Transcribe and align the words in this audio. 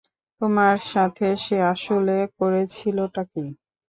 তোমার 0.41 0.75
সাথে 0.91 1.27
সে 1.43 1.57
আসলে 1.73 2.15
করেছিলটা 2.39 3.23
কী? 3.31 3.45